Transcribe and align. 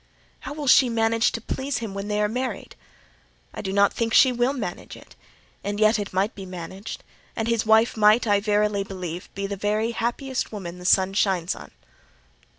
How 0.39 0.53
will 0.53 0.65
she 0.65 0.89
manage 0.89 1.31
to 1.33 1.41
please 1.41 1.77
him 1.77 1.93
when 1.93 2.07
they 2.07 2.19
are 2.23 2.27
married? 2.27 2.75
I 3.53 3.61
do 3.61 3.71
not 3.71 3.93
think 3.93 4.15
she 4.15 4.31
will 4.31 4.51
manage 4.51 4.97
it; 4.97 5.15
and 5.63 5.79
yet 5.79 5.99
it 5.99 6.11
might 6.11 6.33
be 6.33 6.43
managed; 6.43 7.03
and 7.35 7.47
his 7.47 7.67
wife 7.67 7.95
might, 7.95 8.25
I 8.25 8.39
verily 8.39 8.83
believe, 8.83 9.29
be 9.35 9.45
the 9.45 9.55
very 9.57 9.91
happiest 9.91 10.51
woman 10.51 10.79
the 10.79 10.85
sun 10.85 11.13
shines 11.13 11.53
on." 11.53 11.69